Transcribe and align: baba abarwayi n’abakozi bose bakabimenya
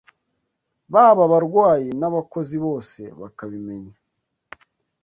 baba 0.93 1.21
abarwayi 1.27 1.89
n’abakozi 1.99 2.55
bose 2.65 3.01
bakabimenya 3.21 3.95